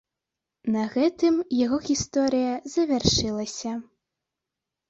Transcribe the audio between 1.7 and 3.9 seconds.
гісторыя завяршылася.